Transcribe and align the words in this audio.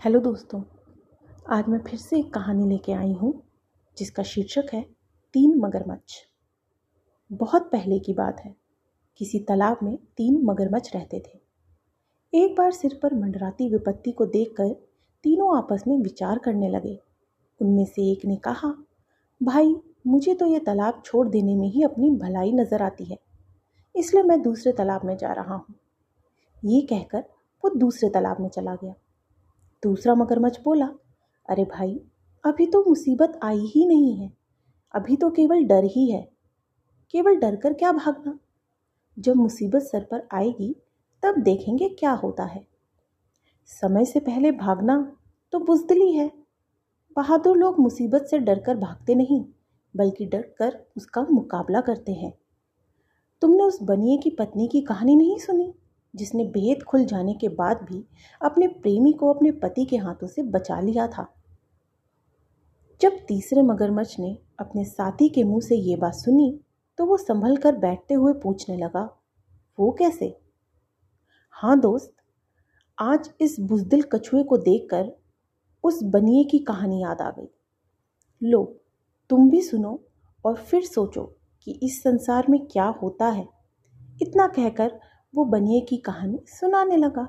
Hello 0.00 0.18
दोस्तों, 0.20 0.60
आज 1.50 1.68
मैं 1.68 1.78
फिर 1.80 1.98
से 1.98 2.18
एक 2.18 2.32
कहानी 2.34 2.68
लेके 2.68 2.92
आई 2.92 3.12
हूँ, 3.12 3.32
जिसका 3.96 4.22
शीर्षक 4.22 4.66
है 4.72 4.82
तीन 5.34 5.56
मगरमच्छ। 5.60 6.14
बहुत 7.30 7.68
पहले 7.72 7.98
की 7.98 8.12
बात 8.14 8.40
है, 8.40 8.54
किसी 9.20 9.38
तालाब 9.38 9.78
में 9.82 9.96
तीन 10.16 10.40
मगरमच्छ 10.44 10.94
रहते 10.94 11.18
थे। 11.18 11.38
एक 12.32 12.54
बार 12.56 12.70
सिर 12.72 12.98
पर 13.02 13.14
मंडराती 13.14 13.68
विपत्ति 13.68 14.12
को 14.12 14.26
देखकर 14.26 14.68
तीनों 15.24 15.56
आपस 15.56 15.84
में 15.88 15.96
विचार 15.98 16.38
करने 16.38 16.68
लगे। 16.68 16.98
उनमें 17.60 17.84
से 17.86 18.10
एक 18.12 18.24
ने 18.24 18.36
कहा, 18.38 18.72
भाई, 19.40 19.74
मुझे 20.06 20.34
तो 20.34 20.46
ये 20.46 20.58
तालाब 20.60 21.02
छोड़ 21.04 21.26
देने 21.28 21.56
में 21.56 21.68
ही 21.68 21.82
अपनी 21.82 22.10
भलाई 22.18 22.52
नज़र 22.52 22.82
आती 22.82 23.04
है, 23.04 23.18
इसलिए 23.94 24.22
मैं 24.22 24.40
दूसरे 24.42 24.72
तालाब 24.74 25.06
में 25.06 25.16
जा 25.16 25.32
रहा 25.32 25.54
हूँ। 25.56 25.74
ये 26.62 26.80
कहकर 26.86 27.24
वो 27.64 27.74
दूसरे 27.76 28.10
तालाब 28.10 28.40
में 28.40 28.48
चला 28.50 28.74
गया। 28.76 28.94
दूसरा 29.82 30.14
मगरमच्छ 30.14 30.60
बोला, 30.60 30.86
अरे 31.48 31.64
भाई, 31.64 32.00
अभी 32.44 32.66
तो 32.66 32.84
मुसीबत 32.88 33.40
आई 33.42 33.58
ही 33.58 33.86
नहीं 33.86 34.16
है। 34.16 34.32
अभी 34.94 35.16
तो 35.16 35.30
केवल 35.30 35.64
डर 35.64 35.84
ही 35.84 36.10
है। 36.10 36.28
केवल 37.10 37.36
डर 37.36 37.56
कर 37.56 37.72
क्या 37.72 37.92
भागना? 37.92 38.38
जब 39.18 39.36
मुसीबत 39.36 39.82
सर 39.82 40.04
पर 40.04 40.28
आएगी, 40.32 40.76
तब 41.22 41.38
देखेंगे 41.38 41.88
क्या 41.88 42.12
होता 42.12 42.44
है। 42.44 42.66
समय 43.66 44.04
से 44.04 44.20
पहले 44.20 44.52
भागना 44.52 45.16
तो 45.52 45.58
बुजदली 45.58 46.12
है। 46.12 46.32
बहादुर 47.16 47.56
लोग 47.56 47.78
मुसीबत 47.78 48.26
से 48.30 48.38
डरकर 48.38 48.76
भागते 48.76 49.14
नहीं, 49.14 49.44
बल्कि 49.96 50.26
डर 50.26 50.42
कर 50.58 50.86
उसका 50.96 51.26
मुकाबला 51.30 51.80
करते 51.80 52.12
हैं। 52.12 52.38
तुमने 53.40 53.62
उस 53.62 53.82
बनिए 53.82 54.18
की 54.18 54.30
पत्नी 54.30 54.68
की 54.68 54.80
कहानी 54.80 55.16
नहीं 55.16 55.38
सुनी? 55.38 55.74
जिसने 56.14 56.44
भेद 56.44 56.82
खुल 56.82 57.04
जाने 57.04 57.34
के 57.34 57.48
बाद 57.48 57.82
भी 57.82 58.04
अपने 58.40 58.66
प्रेमी 58.68 59.12
को 59.12 59.32
अपने 59.32 59.50
पति 59.52 59.84
के 59.84 59.96
हाथों 59.96 60.26
से 60.26 60.42
बचा 60.42 60.80
लिया 60.80 61.06
था। 61.08 61.26
जब 63.00 63.18
तीसरे 63.28 63.62
मगरमच्छ 63.62 64.18
ने 64.20 64.36
अपने 64.58 64.84
साथी 64.84 65.28
के 65.28 65.44
मुँह 65.44 65.60
से 65.60 65.76
ये 65.76 65.96
बात 65.96 66.14
सुनी 66.14 66.60
तो 66.98 67.06
वो 67.06 67.16
संभल 67.16 67.56
कर 67.56 67.76
बैठते 67.76 68.14
हुए 68.14 68.32
पूछने 68.32 68.76
लगा, 68.76 69.02
वो 69.78 69.90
कैसे? 69.92 70.36
हाँ 71.50 71.78
दोस्त, 71.80 72.12
आज 72.98 73.30
इस 73.40 73.58
बुजदिल 73.60 74.02
कछुए 74.02 74.42
को 74.42 74.56
देखकर 74.56 75.12
उस 75.84 76.02
बनिए 76.04 76.44
की 76.44 76.58
कहानी 76.58 77.02
याद 77.02 77.20
आ 77.20 77.30
गई। 77.30 77.48
लो, 78.42 78.64
तुम 79.30 79.48
भी 79.50 79.60
सुनो 79.62 80.00
और 80.44 80.56
फिर 80.56 80.84
सोचो 80.84 81.22
कि 81.62 81.78
इस 81.82 82.02
संसार 82.02 82.46
में 82.50 82.60
क्या 82.66 82.86
होता 83.02 83.28
है। 83.28 83.46
इतना 84.22 84.46
कहकर 84.48 84.98
वो 85.34 85.44
बनिए 85.44 85.80
की 85.80 85.96
कहानी 85.96 86.40
सुनाने 86.48 86.96
लगा। 86.96 87.28